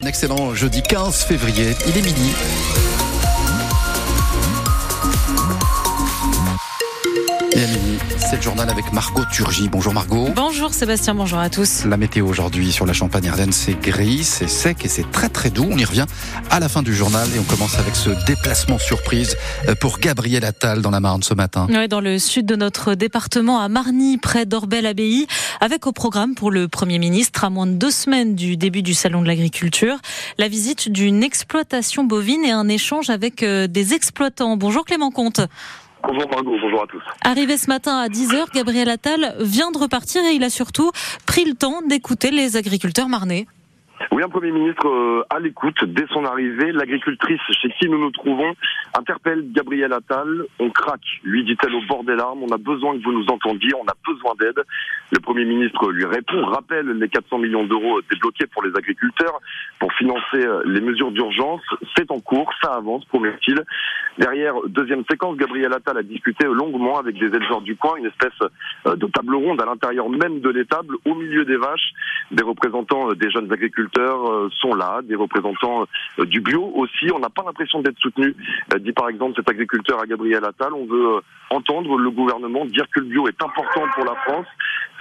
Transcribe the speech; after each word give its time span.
Un 0.00 0.06
excellent 0.06 0.54
jeudi 0.54 0.80
15 0.80 1.24
février, 1.24 1.74
il 1.88 1.98
est 1.98 2.02
midi. 2.02 2.32
Et 7.58 7.64
à 7.64 7.66
midi, 7.66 7.98
c'est 8.18 8.36
le 8.36 8.42
journal 8.42 8.70
avec 8.70 8.92
Margot 8.92 9.24
Turgy. 9.32 9.68
Bonjour 9.68 9.92
Margot. 9.92 10.28
Bonjour 10.36 10.72
Sébastien, 10.72 11.16
bonjour 11.16 11.40
à 11.40 11.50
tous. 11.50 11.86
La 11.86 11.96
météo 11.96 12.28
aujourd'hui 12.28 12.70
sur 12.70 12.86
la 12.86 12.92
Champagne 12.92 13.28
Ardenne, 13.28 13.50
c'est 13.50 13.74
gris, 13.74 14.22
c'est 14.22 14.48
sec 14.48 14.84
et 14.84 14.88
c'est 14.88 15.10
très 15.10 15.28
très 15.28 15.50
doux. 15.50 15.66
On 15.68 15.76
y 15.76 15.84
revient 15.84 16.06
à 16.50 16.60
la 16.60 16.68
fin 16.68 16.84
du 16.84 16.94
journal 16.94 17.26
et 17.34 17.38
on 17.40 17.42
commence 17.42 17.76
avec 17.76 17.96
ce 17.96 18.10
déplacement 18.26 18.78
surprise 18.78 19.36
pour 19.80 19.98
Gabriel 19.98 20.44
Attal 20.44 20.82
dans 20.82 20.90
la 20.90 21.00
Marne 21.00 21.24
ce 21.24 21.34
matin. 21.34 21.66
Oui, 21.68 21.88
dans 21.88 22.00
le 22.00 22.20
sud 22.20 22.46
de 22.46 22.54
notre 22.54 22.94
département, 22.94 23.58
à 23.58 23.68
Marny, 23.68 24.18
près 24.18 24.46
d'Orbel-Abbaye, 24.46 25.26
avec 25.60 25.88
au 25.88 25.92
programme 25.92 26.36
pour 26.36 26.52
le 26.52 26.68
Premier 26.68 27.00
ministre, 27.00 27.42
à 27.42 27.50
moins 27.50 27.66
de 27.66 27.72
deux 27.72 27.90
semaines 27.90 28.36
du 28.36 28.56
début 28.56 28.82
du 28.82 28.94
Salon 28.94 29.20
de 29.20 29.26
l'Agriculture, 29.26 29.96
la 30.38 30.46
visite 30.46 30.92
d'une 30.92 31.24
exploitation 31.24 32.04
bovine 32.04 32.44
et 32.44 32.52
un 32.52 32.68
échange 32.68 33.10
avec 33.10 33.42
euh, 33.42 33.66
des 33.66 33.94
exploitants. 33.94 34.56
Bonjour 34.56 34.84
Clément 34.84 35.10
Comte. 35.10 35.40
Bonjour 36.02 36.28
Margot, 36.30 36.56
bonjour 36.62 36.82
à 36.82 36.86
tous. 36.86 37.02
Arrivé 37.22 37.56
ce 37.56 37.66
matin 37.68 37.98
à 37.98 38.08
10h, 38.08 38.52
Gabriel 38.54 38.88
Attal 38.88 39.36
vient 39.40 39.70
de 39.70 39.78
repartir 39.78 40.22
et 40.24 40.32
il 40.34 40.44
a 40.44 40.50
surtout 40.50 40.90
pris 41.26 41.44
le 41.44 41.54
temps 41.54 41.82
d'écouter 41.82 42.30
les 42.30 42.56
agriculteurs 42.56 43.08
marnais. 43.08 43.46
Oui, 44.12 44.22
un 44.22 44.28
Premier 44.28 44.52
ministre 44.52 44.86
euh, 44.86 45.24
à 45.28 45.40
l'écoute 45.40 45.84
dès 45.84 46.06
son 46.12 46.24
arrivée. 46.24 46.70
L'agricultrice 46.70 47.40
chez 47.60 47.68
qui 47.70 47.88
nous 47.88 47.98
nous 47.98 48.12
trouvons 48.12 48.54
interpelle 48.96 49.50
Gabriel 49.52 49.92
Attal. 49.92 50.44
On 50.60 50.70
craque, 50.70 51.00
lui 51.24 51.44
dit-elle 51.44 51.74
au 51.74 51.82
bord 51.82 52.04
des 52.04 52.14
larmes. 52.14 52.42
On 52.44 52.52
a 52.52 52.58
besoin 52.58 52.96
que 52.96 53.02
vous 53.02 53.12
nous 53.12 53.26
entendiez, 53.26 53.70
on 53.74 53.86
a 53.86 53.94
besoin 54.06 54.34
d'aide. 54.38 54.62
Le 55.10 55.18
Premier 55.18 55.44
ministre 55.44 55.90
lui 55.90 56.04
répond, 56.04 56.44
rappelle 56.44 56.86
les 56.86 57.08
400 57.08 57.38
millions 57.38 57.64
d'euros 57.64 58.00
débloqués 58.10 58.46
pour 58.46 58.62
les 58.62 58.70
agriculteurs 58.76 59.40
pour 59.80 59.92
financer 59.94 60.46
euh, 60.46 60.62
les 60.64 60.80
mesures 60.80 61.10
d'urgence. 61.10 61.62
C'est 61.96 62.10
en 62.12 62.20
cours, 62.20 62.52
ça 62.62 62.74
avance, 62.74 63.04
promet-il. 63.06 63.62
Derrière, 64.16 64.54
deuxième 64.68 65.04
séquence, 65.10 65.36
Gabriel 65.36 65.72
Attal 65.72 65.98
a 65.98 66.02
discuté 66.02 66.46
longuement 66.46 66.98
avec 66.98 67.18
des 67.18 67.26
éleveurs 67.26 67.62
du 67.62 67.76
coin, 67.76 67.96
une 67.96 68.06
espèce 68.06 68.32
euh, 68.86 68.94
de 68.94 69.06
table 69.06 69.34
ronde 69.34 69.60
à 69.60 69.66
l'intérieur 69.66 70.08
même 70.08 70.40
de 70.40 70.50
l'étable, 70.50 70.96
au 71.04 71.14
milieu 71.14 71.44
des 71.44 71.56
vaches. 71.56 71.92
Des 72.30 72.44
représentants 72.44 73.12
des 73.14 73.30
jeunes 73.30 73.50
agriculteurs 73.52 73.87
sont 74.60 74.74
là, 74.74 75.00
des 75.02 75.14
représentants 75.14 75.86
du 76.18 76.40
bio 76.40 76.72
aussi. 76.74 77.10
On 77.14 77.18
n'a 77.18 77.30
pas 77.30 77.42
l'impression 77.44 77.80
d'être 77.80 77.98
soutenu, 77.98 78.34
dit 78.80 78.92
par 78.92 79.08
exemple 79.08 79.34
cet 79.36 79.48
agriculteur 79.48 80.00
à 80.00 80.06
Gabriel 80.06 80.44
Attal. 80.44 80.72
On 80.74 80.86
veut 80.86 81.20
entendre 81.50 81.98
le 81.98 82.10
gouvernement 82.10 82.64
dire 82.64 82.86
que 82.94 83.00
le 83.00 83.06
bio 83.06 83.28
est 83.28 83.42
important 83.42 83.82
pour 83.94 84.04
la 84.04 84.14
France 84.26 84.46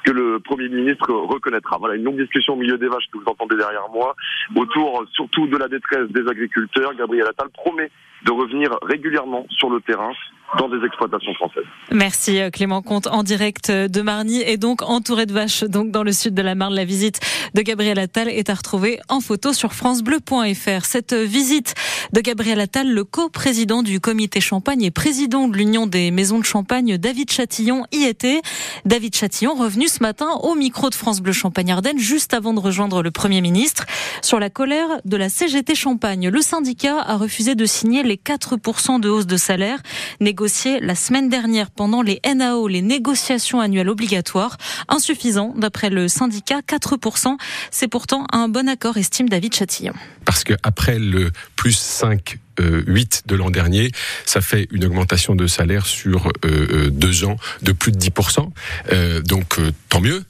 que 0.04 0.12
le 0.12 0.40
Premier 0.40 0.70
ministre 0.70 1.12
reconnaîtra. 1.12 1.78
Voilà 1.80 1.96
une 1.96 2.04
longue 2.04 2.20
discussion 2.20 2.54
au 2.54 2.56
milieu 2.58 2.78
des 2.78 2.88
vaches 2.88 3.08
que 3.12 3.18
vous 3.18 3.26
entendez 3.26 3.58
derrière 3.58 3.90
moi, 3.92 4.16
autour 4.56 5.04
surtout 5.12 5.48
de 5.48 5.58
la 5.58 5.68
détresse 5.68 6.08
des 6.10 6.28
agriculteurs. 6.30 6.94
Gabriel 6.96 7.28
Attal 7.28 7.50
promet 7.50 7.92
de 8.26 8.32
revenir 8.32 8.78
régulièrement 8.82 9.46
sur 9.50 9.70
le 9.70 9.82
terrain 9.82 10.12
dans 10.58 10.70
des 10.70 10.84
exploitations 10.86 11.34
françaises. 11.34 11.66
Merci 11.92 12.40
Clément 12.54 12.82
Comte 12.82 13.08
en 13.08 13.24
direct 13.24 13.70
de 13.70 14.02
Marny 14.02 14.42
et 14.42 14.58
donc 14.58 14.82
entouré 14.82 15.26
de 15.26 15.34
vaches 15.34 15.64
donc 15.66 15.92
dans 15.92 16.04
le 16.04 16.14
sud 16.14 16.34
de 16.34 16.42
la 16.42 16.56
Marne. 16.56 16.74
La 16.74 16.86
visite 16.86 17.20
de 17.54 17.62
Gabriel 17.62 18.00
Attal 18.00 18.30
est 18.30 18.50
à 18.50 18.54
retrouver 18.54 19.00
en 19.10 19.20
photo 19.20 19.52
sur 19.52 19.74
francebleu.fr. 19.74 20.86
Cette 20.86 21.14
visite 21.14 21.76
de 22.14 22.22
Gabriel 22.22 22.62
Attal, 22.62 22.90
le 22.90 23.04
co-président 23.04 23.84
du 23.84 24.00
comité 24.00 24.40
Champagne 24.40 24.84
et 24.84 24.92
président 24.92 25.50
de 25.50 25.58
l'Union 25.58 25.86
des 25.86 26.12
maisons 26.12 26.40
de 26.40 26.46
Champagne, 26.46 26.98
David 26.98 27.30
Chatillon, 27.30 27.86
y 27.92 28.06
était. 28.06 28.42
David 28.86 29.16
Chatillon 29.16 29.54
revenu 29.56 29.88
ce 29.88 30.02
matin 30.02 30.30
au 30.44 30.56
micro 30.56 30.90
de 30.90 30.96
France 30.96 31.22
Bleu 31.22 31.34
Champagne 31.34 31.72
Ardenne 31.72 32.00
juste 32.00 32.34
avant 32.34 32.54
de 32.54 32.60
rejoindre 32.60 33.04
le 33.04 33.12
Premier 33.12 33.42
ministre 33.42 33.86
sur 34.22 34.40
la 34.40 34.50
colère 34.50 34.88
de 35.06 35.18
la 35.18 35.30
CGT 35.30 35.76
Champagne. 35.76 36.30
Le 36.30 36.42
syndicat 36.42 37.00
a 37.00 37.18
refusé 37.18 37.56
de 37.56 37.66
signer 37.66 38.04
les 38.04 38.16
4% 38.16 39.00
de 39.00 39.10
hausse 39.10 39.28
de 39.28 39.38
salaire 39.38 39.82
négociés 40.20 40.80
la 40.80 40.96
semaine 40.96 41.30
dernière 41.30 41.72
pendant 41.72 42.02
les 42.02 42.20
NAO, 42.36 42.68
les 42.68 42.82
négociations 42.82 43.60
annuelles 43.60 43.90
obligatoires. 43.90 44.58
Insuffisant, 44.88 45.54
d'après 45.56 45.90
le 45.90 46.08
syndicat, 46.08 46.60
4%. 46.60 47.38
C'est 47.72 47.88
pourtant 47.88 48.26
un 48.32 48.50
bon 48.50 48.68
accord, 48.68 48.98
estime 48.98 49.30
David 49.30 49.54
Chatillon. 49.54 49.94
Parce 50.26 50.44
qu'après 50.44 51.00
le 51.00 51.32
plus 51.56 51.78
5 51.78 52.38
8 52.60 53.24
de 53.26 53.36
l'an 53.36 53.50
dernier, 53.50 53.92
ça 54.26 54.42
fait 54.42 54.68
une 54.72 54.86
augmentation 54.86 55.36
de 55.36 55.48
salaire 55.48 55.86
sur 55.86 56.32
euh, 56.46 56.90
deux 56.90 57.24
ans 57.24 57.38
de 57.62 57.72
plus 57.72 57.92
de 57.92 57.98
10%. 57.98 58.50
Euh, 58.92 59.22
donc 59.22 59.60
euh, 59.60 59.72
tant 59.90 60.02
mieux. 60.02 60.24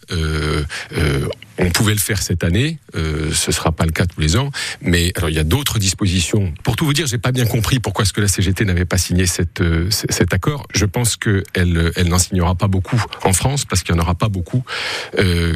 on 1.59 1.71
pouvait 1.71 1.93
le 1.93 1.99
faire 1.99 2.21
cette 2.21 2.43
année, 2.43 2.77
ce 2.93 3.51
sera 3.51 3.71
pas 3.71 3.85
le 3.85 3.91
cas 3.91 4.05
tous 4.05 4.21
les 4.21 4.37
ans, 4.37 4.51
mais 4.81 5.11
alors 5.15 5.31
il 5.31 5.35
y 5.35 5.39
a 5.39 5.43
d'autres 5.43 5.79
dispositions. 5.79 6.53
Pour 6.63 6.75
tout 6.75 6.85
vous 6.85 6.93
dire, 6.93 7.07
j'ai 7.07 7.17
pas 7.17 7.31
bien 7.31 7.47
compris 7.47 7.79
pourquoi 7.79 8.03
est-ce 8.03 8.13
que 8.13 8.21
la 8.21 8.27
CGT 8.27 8.63
n'avait 8.63 8.85
pas 8.85 8.99
signé 8.99 9.25
cette, 9.25 9.63
cet 9.89 10.33
accord. 10.35 10.67
Je 10.75 10.85
pense 10.85 11.15
qu'elle 11.17 11.91
elle, 11.95 12.09
n'en 12.09 12.19
signera 12.19 12.53
pas 12.53 12.67
beaucoup 12.67 13.03
en 13.23 13.33
France 13.33 13.65
parce 13.65 13.81
qu'il 13.81 13.95
n'y 13.95 14.01
en 14.01 14.03
aura 14.03 14.13
pas 14.13 14.29
beaucoup 14.29 14.63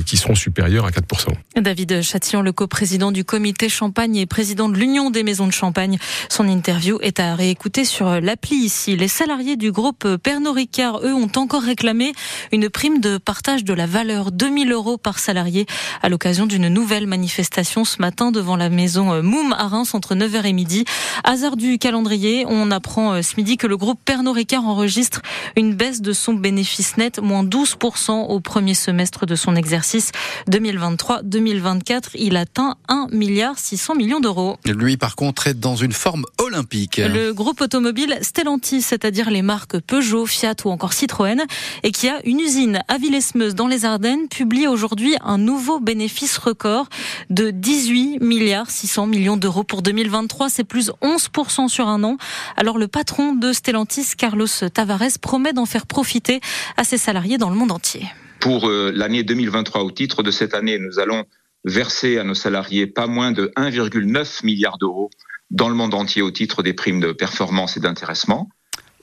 qui 0.05 0.17
seront 0.17 0.33
supérieurs 0.33 0.85
à 0.85 0.89
4%. 0.89 1.33
David 1.57 2.01
Chatillon, 2.01 2.41
le 2.41 2.51
coprésident 2.51 3.11
du 3.11 3.23
comité 3.23 3.69
Champagne 3.69 4.15
et 4.15 4.25
président 4.25 4.69
de 4.69 4.77
l'Union 4.77 5.11
des 5.11 5.21
maisons 5.21 5.45
de 5.45 5.53
Champagne, 5.53 5.99
son 6.29 6.47
interview 6.61 6.99
est 7.01 7.19
à 7.19 7.33
réécouter 7.33 7.85
sur 7.85 8.21
l'appli 8.21 8.55
ici. 8.55 8.95
Les 8.95 9.07
salariés 9.07 9.55
du 9.55 9.71
groupe 9.71 10.17
Pernod 10.17 10.53
Ricard, 10.53 10.99
eux, 11.03 11.11
ont 11.11 11.31
encore 11.35 11.63
réclamé 11.63 12.13
une 12.51 12.69
prime 12.69 12.99
de 12.99 13.17
partage 13.17 13.63
de 13.63 13.73
la 13.73 13.87
valeur 13.87 14.31
2000 14.31 14.71
euros 14.71 14.99
par 14.99 15.17
salarié 15.17 15.65
à 16.03 16.09
l'occasion 16.09 16.45
d'une 16.45 16.67
nouvelle 16.67 17.07
manifestation 17.07 17.83
ce 17.83 17.99
matin 17.99 18.31
devant 18.31 18.55
la 18.57 18.69
maison 18.69 19.23
Moum 19.23 19.53
à 19.53 19.67
Reims 19.69 19.95
entre 19.95 20.13
9h 20.13 20.45
et 20.45 20.53
midi. 20.53 20.85
Hasard 21.23 21.57
du 21.57 21.79
calendrier, 21.79 22.45
on 22.47 22.69
apprend 22.69 23.13
euh, 23.13 23.21
ce 23.23 23.37
midi 23.37 23.57
que 23.57 23.65
le 23.65 23.75
groupe 23.75 23.99
Pernod 24.05 24.35
Ricard 24.35 24.67
enregistre 24.67 25.23
une 25.55 25.73
baisse 25.73 26.01
de 26.01 26.13
son 26.13 26.33
bénéfice 26.33 26.95
net, 26.95 27.17
moins 27.17 27.43
12% 27.43 28.27
au 28.27 28.39
premier 28.39 28.75
semestre 28.75 29.25
de 29.25 29.33
son 29.33 29.55
exercice 29.55 30.11
2023-2024. 30.51 32.09
Il 32.13 32.37
atteint 32.37 32.75
1 32.87 33.07
milliard 33.11 33.57
600 33.57 33.95
millions 33.95 34.19
d'euros. 34.19 34.57
Lui, 34.65 34.97
par 34.97 35.15
contre, 35.15 35.47
est 35.47 35.59
dans 35.59 35.75
une 35.75 35.93
forme. 35.93 36.25
Le 36.51 37.31
groupe 37.31 37.61
automobile 37.61 38.17
Stellantis, 38.21 38.81
c'est-à-dire 38.81 39.29
les 39.29 39.41
marques 39.41 39.79
Peugeot, 39.79 40.25
Fiat 40.25 40.55
ou 40.65 40.69
encore 40.69 40.93
Citroën, 40.93 41.45
et 41.83 41.91
qui 41.91 42.09
a 42.09 42.19
une 42.25 42.39
usine 42.39 42.81
à 42.87 42.97
Villesmeuse 42.97 43.55
dans 43.55 43.67
les 43.67 43.85
Ardennes, 43.85 44.27
publie 44.27 44.67
aujourd'hui 44.67 45.15
un 45.23 45.37
nouveau 45.37 45.79
bénéfice 45.79 46.37
record 46.37 46.87
de 47.29 47.51
18 47.51 48.19
milliards 48.19 48.69
600 48.69 49.07
millions 49.07 49.37
d'euros 49.37 49.63
pour 49.63 49.81
2023. 49.81 50.49
C'est 50.49 50.63
plus 50.63 50.91
11% 51.01 51.67
sur 51.67 51.87
un 51.87 52.03
an. 52.03 52.17
Alors 52.57 52.77
le 52.77 52.87
patron 52.87 53.33
de 53.33 53.53
Stellantis, 53.53 54.13
Carlos 54.17 54.47
Tavares, 54.73 55.19
promet 55.21 55.53
d'en 55.53 55.65
faire 55.65 55.85
profiter 55.85 56.41
à 56.77 56.83
ses 56.83 56.97
salariés 56.97 57.37
dans 57.37 57.49
le 57.49 57.55
monde 57.55 57.71
entier. 57.71 58.05
Pour 58.39 58.67
euh, 58.67 58.91
l'année 58.93 59.23
2023, 59.23 59.83
au 59.83 59.91
titre 59.91 60.23
de 60.23 60.31
cette 60.31 60.53
année, 60.53 60.79
nous 60.79 60.99
allons 60.99 61.25
verser 61.63 62.17
à 62.17 62.23
nos 62.23 62.33
salariés 62.33 62.87
pas 62.87 63.07
moins 63.07 63.31
de 63.31 63.51
1,9 63.55 64.45
milliard 64.45 64.77
d'euros 64.77 65.09
dans 65.49 65.69
le 65.69 65.75
monde 65.75 65.93
entier 65.93 66.21
au 66.21 66.31
titre 66.31 66.63
des 66.63 66.73
primes 66.73 66.99
de 66.99 67.11
performance 67.11 67.77
et 67.77 67.79
d'intéressement. 67.79 68.49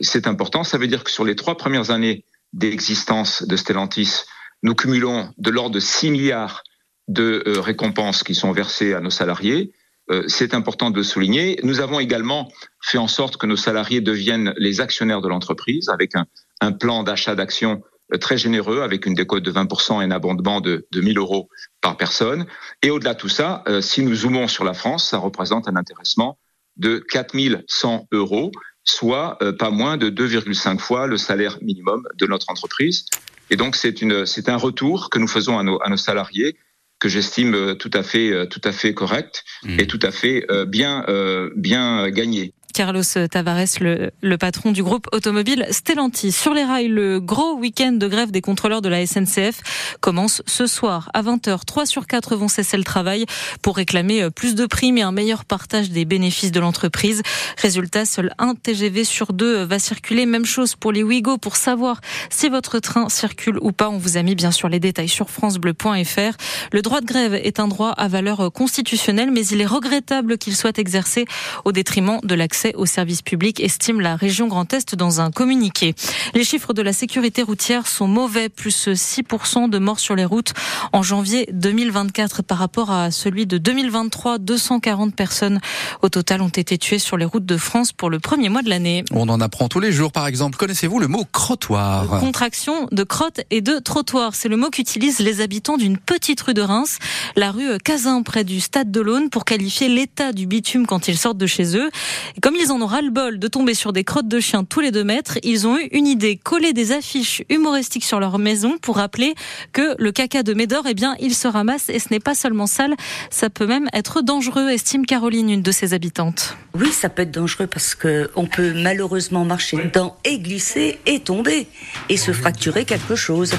C'est 0.01 0.27
important, 0.27 0.65
ça 0.65 0.79
veut 0.79 0.87
dire 0.87 1.05
que 1.05 1.11
sur 1.11 1.25
les 1.25 1.37
trois 1.37 1.57
premières 1.57 1.91
années 1.91 2.25
d'existence 2.53 3.43
de 3.43 3.57
Stellantis, 3.57 4.23
nous 4.63 4.75
cumulons 4.75 5.33
de 5.39 5.51
l'ordre 5.51 5.75
de 5.75 5.81
6 5.81 6.11
milliards 6.11 6.63
de 7.09 7.43
euh, 7.47 7.61
récompenses 7.61 8.23
qui 8.23 8.35
sont 8.35 8.53
versées 8.53 8.95
à 8.95 9.01
nos 9.01 9.11
salariés. 9.11 9.73
Euh, 10.11 10.25
c'est 10.27 10.55
important 10.55 10.91
de 10.91 11.03
souligner. 11.03 11.59
Nous 11.63 11.81
avons 11.81 12.01
également 12.01 12.51
fait 12.83 12.99
en 12.99 13.09
sorte 13.09 13.37
que 13.37 13.47
nos 13.47 13.57
salariés 13.57 14.01
deviennent 14.01 14.55
les 14.57 14.81
actionnaires 14.81 15.21
de 15.21 15.29
l'entreprise 15.29 15.89
avec 15.91 16.15
un, 16.15 16.27
un 16.61 16.73
plan 16.73 17.03
d'achat 17.03 17.35
d'actions 17.35 17.83
très 18.17 18.39
généreux 18.39 18.81
avec 18.81 19.05
une 19.07 19.15
décote 19.15 19.43
de 19.43 19.53
20% 19.53 20.01
et 20.01 20.05
un 20.05 20.11
abondement 20.11 20.61
de, 20.61 20.87
de 20.91 21.01
1000 21.01 21.19
euros 21.19 21.49
par 21.81 21.97
personne. 21.97 22.47
Et 22.83 22.91
au-delà 22.91 23.15
de 23.15 23.19
tout 23.19 23.29
ça, 23.29 23.63
euh, 23.69 23.81
si 23.81 24.03
nous 24.03 24.15
zoomons 24.15 24.49
sur 24.49 24.65
la 24.65 24.75
France, 24.75 25.09
ça 25.09 25.19
représente 25.19 25.69
un 25.69 25.77
intéressement 25.77 26.39
de 26.77 26.99
4100 27.11 28.09
euros, 28.13 28.51
soit 28.85 29.37
euh, 29.43 29.53
pas 29.53 29.71
moins 29.71 29.97
de 29.97 30.09
2,5 30.09 30.79
fois 30.79 31.07
le 31.07 31.19
salaire 31.19 31.59
minimum 31.61 32.03
de 32.17 32.27
notre 32.27 32.51
entreprise. 32.51 33.05
Et 33.51 33.57
donc 33.57 33.77
c'est 33.77 34.03
une 34.03 34.27
c'est 34.27 34.49
un 34.49 34.57
retour 34.57 35.11
que 35.11 35.19
nous 35.19 35.29
faisons 35.29 35.59
à 35.59 35.63
nos, 35.63 35.83
à 35.83 35.89
nos 35.89 35.97
salariés 35.97 36.57
que 36.99 37.09
j'estime 37.09 37.77
tout 37.77 37.91
à 37.95 38.03
fait 38.03 38.49
tout 38.49 38.61
à 38.65 38.73
fait 38.73 38.93
correct 38.93 39.45
mmh. 39.63 39.81
et 39.81 39.87
tout 39.87 40.01
à 40.03 40.11
fait 40.11 40.47
bien 40.67 41.07
bien 41.55 42.11
gagné. 42.11 42.53
Carlos 42.75 43.03
Tavares, 43.31 43.81
le, 43.81 44.37
patron 44.37 44.73
du 44.73 44.83
groupe 44.83 45.09
automobile 45.13 45.67
Stellantis. 45.71 46.33
Sur 46.33 46.55
les 46.55 46.65
rails, 46.65 46.89
le 46.89 47.19
gros 47.19 47.55
week-end 47.55 47.93
de 47.93 48.07
grève 48.07 48.31
des 48.31 48.41
contrôleurs 48.41 48.83
de 48.83 48.89
la 48.89 49.05
SNCF 49.05 49.97
commence 50.01 50.43
ce 50.47 50.67
soir 50.67 51.11
à 51.15 51.23
20h. 51.23 51.65
3 51.65 51.87
sur 51.87 52.07
4 52.07 52.37
vont 52.37 52.49
cesser 52.49 52.77
le 52.77 52.85
travail 52.85 53.25
pour 53.63 53.77
réclamer 53.77 54.31
plus 54.31 54.55
de 54.55 54.67
primes 54.67 54.99
et 54.99 55.03
un 55.03 55.13
meilleur 55.13 55.45
partage 55.45 55.91
des 55.91 56.05
bénéfices 56.05 56.53
de 56.53 56.61
l'entreprise. 56.61 57.23
Résultat, 57.57 58.05
seul 58.05 58.33
un 58.39 58.55
TGV 58.55 59.05
sur 59.05 59.33
deux 59.33 59.65
va 59.65 59.79
circuler. 59.79 60.27
Même 60.27 60.47
chose 60.47 60.77
pour 60.77 60.93
les 60.93 61.03
Ouigo. 61.03 61.39
Pour 61.39 61.57
savoir 61.57 62.01
si 62.31 62.49
votre 62.49 62.79
train 62.79 63.09
circule 63.09 63.59
ou 63.61 63.73
pas, 63.73 63.89
on 63.89 63.99
vous 63.99 64.17
a 64.19 64.23
mis 64.23 64.35
bien 64.35 64.51
sûr 64.51 64.69
les 64.69 64.81
détails 64.81 65.09
sur 65.09 65.31
francebleu.fr. 65.31 66.37
Le 66.73 66.83
droit 66.83 67.01
de 67.01 67.07
grève 67.07 67.35
est 67.35 67.61
un 67.61 67.67
droit 67.67 67.91
à 67.91 68.09
valeur 68.09 68.53
constitutionnelle, 68.53 69.31
mais 69.33 69.47
il 69.47 69.61
est 69.61 69.67
regrettable 69.67 70.39
qu'il 70.39 70.55
soit 70.55 70.79
exercé 70.79 71.25
au 71.65 71.73
détriment 71.73 72.21
de 72.23 72.35
l'accès 72.35 72.58
aux 72.75 72.87
services 72.87 73.23
publics, 73.23 73.61
estime 73.61 74.01
la 74.01 74.17
région 74.17 74.49
Grand 74.49 74.73
Est 74.73 74.95
dans 74.95 75.21
un 75.21 75.31
communiqué. 75.31 75.95
Les 76.35 76.45
chiffres 76.45 76.73
de 76.73 76.83
la 76.83 76.93
sécurité 76.93 77.43
routière 77.43 77.87
sont 77.87 78.09
mauvais, 78.09 78.49
plus 78.49 78.89
6% 78.89 79.71
de 79.71 79.79
morts 79.79 80.01
sur 80.01 80.15
les 80.15 80.25
routes 80.25 80.53
en 80.93 81.03
janvier 81.03 81.49
2024 81.53 82.43
par 82.43 82.59
rapport 82.59 82.91
à 82.91 83.11
celui 83.11 83.47
de 83.47 83.59
2023. 83.59 84.39
240 84.39 85.15
personnes 85.15 85.61
au 86.03 86.09
total 86.09 86.43
ont 86.43 86.49
été 86.49 86.79
tuées 86.79 86.99
sur 86.99 87.17
les 87.17 87.25
routes 87.25 87.47
de 87.47 87.57
France 87.57 87.93
pour 87.93 88.11
le 88.11 88.19
premier 88.19 88.49
mois 88.49 88.63
de 88.63 88.69
l'année. 88.69 89.05
On 89.13 89.29
en 89.29 89.41
apprend 89.41 89.69
tous 89.69 89.81
les 89.81 89.93
jours, 89.93 90.13
par 90.13 90.27
exemple. 90.27 90.57
Connaissez-vous 90.59 90.99
le 90.99 91.09
mot 91.09 91.25
crottoir? 91.31 92.21
Contraction 92.21 92.89
de 92.91 93.05
crotte 93.05 93.41
et 93.51 93.61
de 93.61 93.79
trottoir. 93.79 94.35
C'est 94.35 94.49
le 94.49 94.57
mot 94.57 94.71
qu'utilisent 94.71 95.21
les 95.21 95.41
habitants 95.41 95.77
d'une 95.77 95.99
petite 95.99 96.41
rue 96.41 96.55
de 96.55 96.63
Reims, 96.63 96.99
la 97.37 97.51
rue 97.51 97.79
Cazin, 97.85 98.23
près 98.23 98.45
du 98.45 98.61
stade 98.61 98.91
de 98.91 99.01
l'Aune, 99.01 99.31
pour 99.31 99.45
qualifier 99.45 99.89
l'état 99.89 100.33
du 100.33 100.47
bitume 100.47 100.87
quand 100.87 101.09
ils 101.09 101.19
sortent 101.19 101.39
de 101.39 101.47
chez 101.47 101.77
eux. 101.77 101.91
Et 102.37 102.41
comme 102.49 102.57
ils 102.57 102.73
en 102.73 102.81
ont 102.81 102.87
ras-le-bol 102.87 103.39
de 103.39 103.47
tomber 103.47 103.75
sur 103.75 103.93
des 103.93 104.05
crottes 104.05 104.27
de 104.27 104.41
chiens 104.41 104.65
tous 104.65 104.81
les 104.81 104.91
deux 104.91 105.05
mètres, 105.05 105.37
ils 105.43 105.67
ont 105.67 105.77
eu 105.77 105.87
une 105.93 106.07
idée, 106.07 106.39
coller 106.43 106.73
des 106.73 106.93
affiches 106.93 107.43
humoristiques 107.51 108.07
sur 108.07 108.21
leur 108.21 108.39
maison 108.39 108.79
pour 108.79 108.97
rappeler 108.97 109.35
que 109.75 109.95
le 109.99 110.13
caca 110.13 110.43
de 110.43 110.55
Médor, 110.55 110.85
eh 110.89 110.95
bien, 110.95 111.15
il 111.21 111.35
se 111.35 111.47
ramasse 111.47 111.91
et 111.91 111.99
ce 111.99 112.09
n'est 112.11 112.21
pas 112.21 112.35
seulement 112.35 112.67
sale, 112.67 112.95
ça 113.29 113.51
peut 113.51 113.67
même 113.67 113.87
être 113.93 114.23
dangereux, 114.23 114.71
estime 114.71 115.05
Caroline, 115.05 115.51
une 115.51 115.61
de 115.61 115.71
ses 115.71 115.93
habitantes. 115.93 116.57
Oui, 116.73 116.91
ça 116.91 117.11
peut 117.11 117.21
être 117.21 117.31
dangereux 117.31 117.67
parce 117.67 117.95
que 117.95 118.31
on 118.35 118.47
peut 118.47 118.73
malheureusement 118.73 119.45
marcher 119.45 119.77
dedans 119.77 120.17
et 120.25 120.39
glisser 120.39 121.01
et 121.05 121.21
tomber 121.21 121.67
et 122.09 122.17
se 122.17 122.33
fracturer 122.33 122.87
quelque 122.87 123.15
chose. 123.15 123.53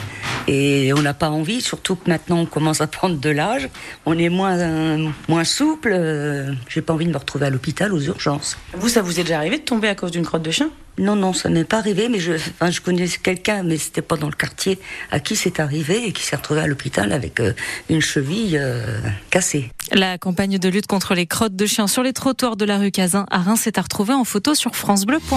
Et 0.47 0.93
on 0.93 1.01
n'a 1.03 1.13
pas 1.13 1.29
envie, 1.29 1.61
surtout 1.61 1.95
que 1.95 2.09
maintenant 2.09 2.39
on 2.39 2.45
commence 2.47 2.81
à 2.81 2.87
prendre 2.87 3.19
de 3.19 3.29
l'âge, 3.29 3.69
on 4.07 4.17
est 4.17 4.29
moins 4.29 5.11
moins 5.27 5.43
souple. 5.43 5.91
Euh, 5.93 6.53
J'ai 6.69 6.81
pas 6.81 6.93
envie 6.93 7.05
de 7.05 7.11
me 7.11 7.17
retrouver 7.17 7.45
à 7.45 7.49
l'hôpital 7.51 7.93
aux 7.93 8.01
urgences. 8.01 8.57
Vous, 8.79 8.87
ça 8.87 9.01
vous 9.01 9.19
est 9.19 9.23
déjà 9.23 9.37
arrivé 9.37 9.57
de 9.57 9.63
tomber 9.63 9.89
à 9.89 9.95
cause 9.95 10.11
d'une 10.11 10.25
crotte 10.25 10.43
de 10.43 10.51
chien? 10.51 10.69
Non, 10.97 11.15
non, 11.15 11.33
ça 11.33 11.49
n'est 11.49 11.65
pas 11.65 11.77
arrivé, 11.77 12.07
mais 12.07 12.19
je, 12.19 12.33
enfin, 12.33 12.69
je 12.71 12.79
connais 12.79 13.07
quelqu'un, 13.07 13.63
mais 13.63 13.77
c'était 13.77 14.01
pas 14.01 14.15
dans 14.15 14.27
le 14.27 14.33
quartier, 14.33 14.79
à 15.11 15.19
qui 15.19 15.35
c'est 15.35 15.59
arrivé 15.59 16.07
et 16.07 16.13
qui 16.13 16.23
s'est 16.23 16.35
retrouvé 16.37 16.61
à 16.61 16.67
l'hôpital 16.67 17.11
avec 17.11 17.39
euh, 17.39 17.53
une 17.89 18.01
cheville 18.01 18.57
euh, 18.57 18.99
cassée. 19.29 19.69
La 19.91 20.17
campagne 20.17 20.57
de 20.57 20.69
lutte 20.69 20.87
contre 20.87 21.13
les 21.13 21.25
crottes 21.25 21.55
de 21.55 21.65
chiens 21.65 21.87
sur 21.87 22.03
les 22.03 22.13
trottoirs 22.13 22.55
de 22.55 22.65
la 22.65 22.77
rue 22.77 22.91
Cazin 22.91 23.25
à 23.31 23.39
Reims 23.39 23.67
est 23.67 23.77
à 23.77 23.81
retrouver 23.81 24.13
en 24.13 24.23
photo 24.23 24.55
sur 24.55 24.75
francebleu.fr. 24.75 25.35